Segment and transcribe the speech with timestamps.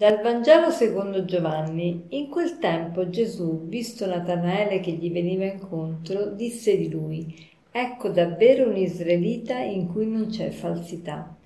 [0.00, 2.04] Dal Vangelo secondo Giovanni.
[2.08, 8.66] In quel tempo Gesù, visto Natanaele che gli veniva incontro, disse di lui, Ecco davvero
[8.66, 11.36] un israelita in cui non c'è falsità.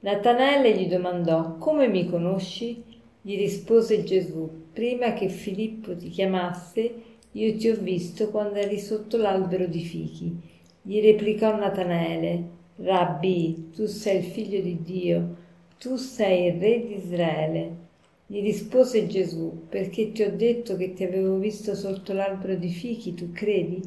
[0.00, 2.84] Natanaele gli domandò, Come mi conosci?
[3.22, 6.94] Gli rispose Gesù, Prima che Filippo ti chiamasse,
[7.32, 10.38] io ti ho visto quando eri sotto l'albero di fichi.
[10.82, 12.44] Gli replicò Natanaele,
[12.76, 15.36] Rabbi, tu sei il figlio di Dio,
[15.78, 17.81] tu sei il re di Israele.
[18.32, 23.12] Gli rispose Gesù, perché ti ho detto che ti avevo visto sotto l'albero di fichi,
[23.12, 23.82] tu credi?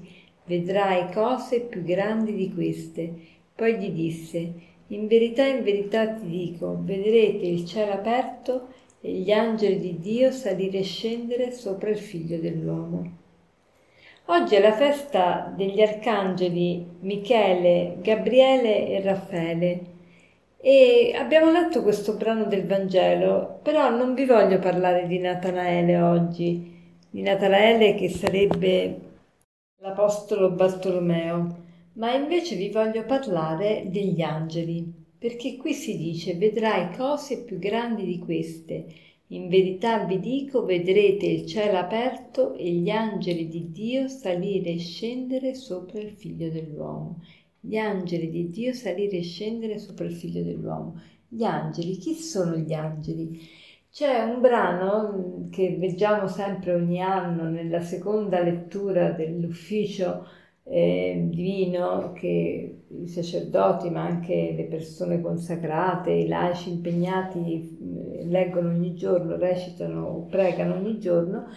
[0.46, 3.12] Vedrai cose più grandi di queste.
[3.56, 4.54] Poi gli disse,
[4.90, 8.68] in verità, in verità ti dico, vedrete il cielo aperto
[9.02, 13.18] e gli angeli di Dio salire e scendere sopra il figlio dell'uomo.
[14.26, 19.94] Oggi è la festa degli arcangeli Michele, Gabriele e Raffaele
[20.68, 26.74] e abbiamo letto questo brano del Vangelo, però non vi voglio parlare di Natanaele oggi,
[27.08, 29.00] di Natanaele che sarebbe
[29.78, 31.58] l'Apostolo Bartolomeo,
[31.94, 38.04] ma invece vi voglio parlare degli angeli, perché qui si dice vedrai cose più grandi
[38.04, 38.86] di queste.
[39.28, 44.80] In verità vi dico, vedrete il cielo aperto e gli angeli di Dio salire e
[44.80, 47.20] scendere sopra il figlio dell'uomo
[47.66, 51.02] gli angeli di Dio salire e scendere sopra il figlio dell'uomo.
[51.28, 53.40] Gli angeli, chi sono gli angeli?
[53.92, 60.26] C'è un brano che leggiamo sempre ogni anno nella seconda lettura dell'ufficio
[60.68, 68.70] eh, divino che i sacerdoti ma anche le persone consacrate, i laici impegnati mm, leggono
[68.70, 71.48] ogni giorno, recitano o pregano ogni giorno,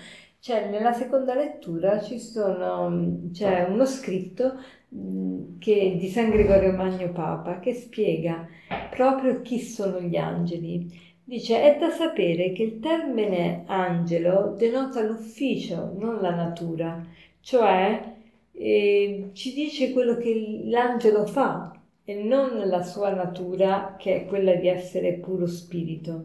[0.40, 4.54] c'è nella seconda lettura sono, mm, c'è uno scritto
[4.94, 8.48] Mm, che, di San Gregorio Magno Papa che spiega
[8.90, 11.06] proprio chi sono gli angeli.
[11.22, 17.04] Dice è da sapere che il termine angelo denota l'ufficio, non la natura,
[17.40, 18.16] cioè
[18.52, 24.54] eh, ci dice quello che l'angelo fa e non la sua natura che è quella
[24.54, 26.24] di essere puro spirito.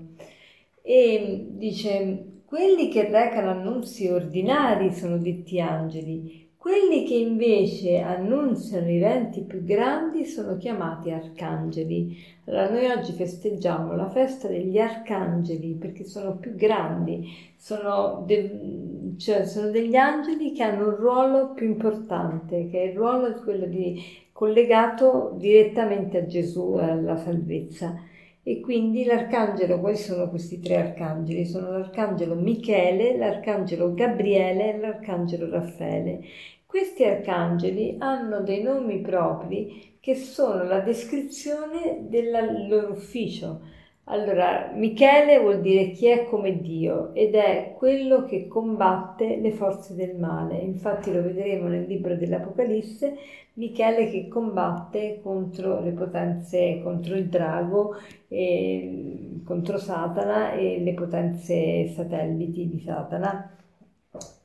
[0.82, 2.24] E dice
[2.54, 10.24] quelli che recano annunzi ordinari sono detti angeli, quelli che invece annunziano eventi più grandi
[10.26, 12.16] sono chiamati arcangeli.
[12.46, 17.28] Allora noi oggi festeggiamo la festa degli arcangeli perché sono più grandi,
[17.58, 22.96] sono, de- cioè sono degli angeli che hanno un ruolo più importante, che è il
[22.96, 24.00] ruolo di quello di,
[24.32, 28.12] collegato direttamente a Gesù e alla salvezza.
[28.46, 31.46] E quindi l'arcangelo, quali sono questi tre arcangeli?
[31.46, 36.20] Sono l'arcangelo Michele, l'arcangelo Gabriele e l'arcangelo Raffaele.
[36.66, 43.62] Questi arcangeli hanno dei nomi propri che sono la descrizione del loro ufficio.
[44.08, 49.96] Allora, Michele vuol dire chi è come Dio ed è quello che combatte le forze
[49.96, 50.58] del male.
[50.58, 53.16] Infatti lo vedremo nel libro dell'Apocalisse,
[53.54, 57.96] Michele che combatte contro le potenze, contro il drago,
[58.28, 63.56] e, contro Satana e le potenze satelliti di Satana.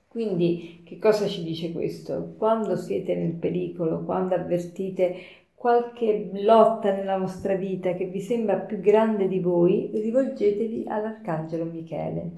[0.06, 2.34] Quindi che cosa ci dice questo?
[2.38, 5.16] Quando siete nel pericolo, quando avvertite
[5.58, 12.30] qualche lotta nella vostra vita che vi sembra più grande di voi, rivolgetevi all'Arcangelo Michele.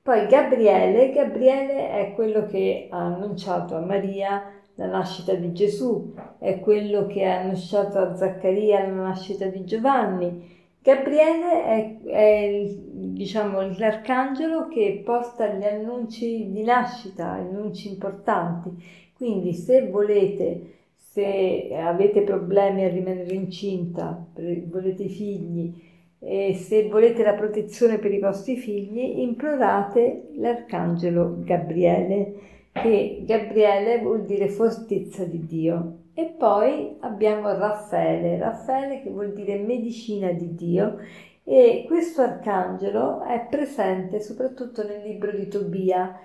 [0.00, 4.42] Poi Gabriele, Gabriele è quello che ha annunciato a Maria
[4.76, 10.60] la nascita di Gesù, è quello che ha annunciato a Zaccaria la nascita di Giovanni.
[10.80, 18.70] Gabriele è, è diciamo, l'arcangelo che porta gli annunci di nascita, annunci importanti.
[19.14, 20.81] Quindi se volete,
[21.12, 24.26] se avete problemi a rimanere incinta,
[24.70, 25.74] volete figli,
[26.18, 32.34] e se volete la protezione per i vostri figli, implorate l'arcangelo Gabriele,
[32.72, 35.96] che Gabriele vuol dire fortezza di Dio.
[36.14, 40.96] E poi abbiamo Raffaele, Raffaele che vuol dire medicina di Dio
[41.44, 46.18] e questo arcangelo è presente soprattutto nel libro di Tobia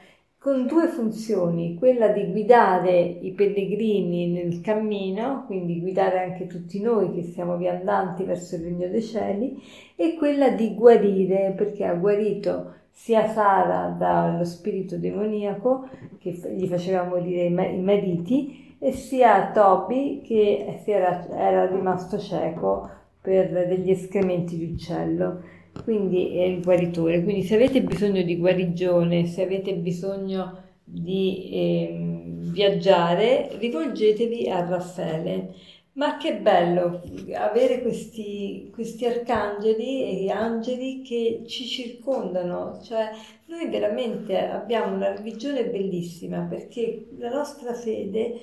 [0.48, 7.14] con due funzioni, quella di guidare i pellegrini nel cammino, quindi guidare anche tutti noi
[7.14, 9.62] che siamo viandanti verso il regno dei cieli,
[9.98, 17.04] e quella di guarire, perché ha guarito sia Sara dallo spirito demoniaco che gli faceva
[17.04, 22.90] morire i mariti, e sia Toby che era, era rimasto cieco
[23.20, 25.42] per degli escrementi di uccello,
[25.84, 27.24] quindi è il guaritore.
[27.24, 32.22] Quindi se avete bisogno di guarigione, se avete bisogno di eh,
[32.52, 35.54] viaggiare, rivolgetevi a Raffaele.
[35.94, 37.02] Ma che bello
[37.34, 43.10] avere questi, questi arcangeli e angeli che ci circondano, cioè
[43.48, 48.40] noi veramente abbiamo una religione bellissima perché la nostra fede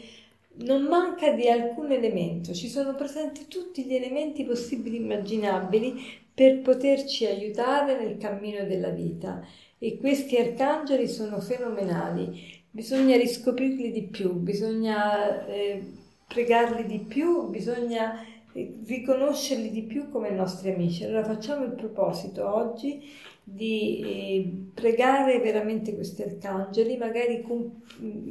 [0.57, 5.95] non manca di alcun elemento, ci sono presenti tutti gli elementi possibili e immaginabili
[6.33, 9.45] per poterci aiutare nel cammino della vita.
[9.79, 15.47] E questi arcangeli sono fenomenali, bisogna riscoprirli di più, bisogna...
[15.47, 21.05] Eh, pregarli di più, bisogna eh, riconoscerli di più come nostri amici.
[21.05, 22.53] Allora facciamo il proposito.
[22.53, 23.03] Oggi
[23.45, 27.83] di eh, pregare veramente questi arcangeli, magari, com-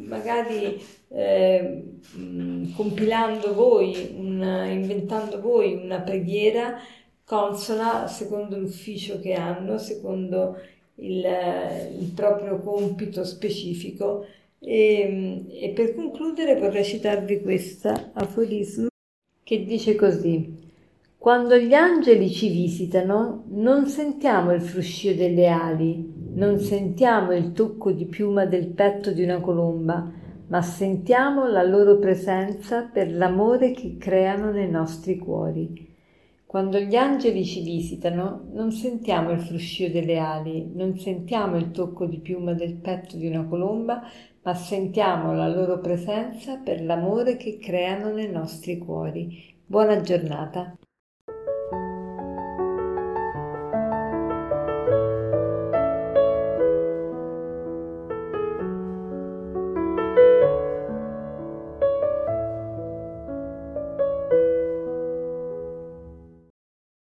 [0.07, 1.83] magari eh,
[2.75, 6.79] compilando voi, una, inventando voi una preghiera
[7.23, 10.57] consona secondo l'ufficio che hanno, secondo
[10.95, 11.25] il,
[11.99, 14.25] il proprio compito specifico
[14.59, 18.87] e, ehm, e per concludere vorrei citarvi questo aforisma
[19.43, 20.71] che dice così.
[21.23, 27.93] Quando gli angeli ci visitano, non sentiamo il fruscio delle ali, non sentiamo il tocco
[27.93, 30.11] di piuma del petto di una colomba,
[30.47, 35.95] ma sentiamo la loro presenza per l'amore che creano nei nostri cuori.
[36.45, 42.05] Quando gli angeli ci visitano, non sentiamo il fruscio delle ali, non sentiamo il tocco
[42.05, 44.01] di piuma del petto di una colomba,
[44.41, 49.55] ma sentiamo la loro presenza per l'amore che creano nei nostri cuori.
[49.65, 50.75] Buona giornata.